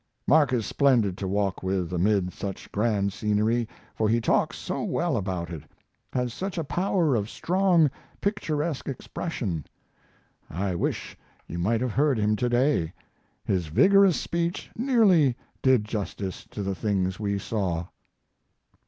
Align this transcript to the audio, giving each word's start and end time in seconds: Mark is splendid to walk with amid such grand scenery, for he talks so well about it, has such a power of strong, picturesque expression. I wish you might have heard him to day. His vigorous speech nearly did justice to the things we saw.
Mark 0.25 0.51
is 0.51 0.65
splendid 0.65 1.15
to 1.19 1.27
walk 1.27 1.61
with 1.61 1.93
amid 1.93 2.33
such 2.33 2.71
grand 2.71 3.13
scenery, 3.13 3.67
for 3.95 4.09
he 4.09 4.19
talks 4.19 4.57
so 4.57 4.83
well 4.83 5.15
about 5.15 5.51
it, 5.51 5.61
has 6.11 6.33
such 6.33 6.57
a 6.57 6.63
power 6.63 7.13
of 7.13 7.29
strong, 7.29 7.87
picturesque 8.19 8.89
expression. 8.89 9.63
I 10.49 10.73
wish 10.73 11.15
you 11.45 11.59
might 11.59 11.81
have 11.81 11.91
heard 11.93 12.17
him 12.17 12.35
to 12.37 12.49
day. 12.49 12.93
His 13.45 13.67
vigorous 13.67 14.19
speech 14.19 14.71
nearly 14.75 15.37
did 15.61 15.83
justice 15.85 16.47
to 16.49 16.63
the 16.63 16.73
things 16.73 17.19
we 17.19 17.37
saw. 17.37 17.85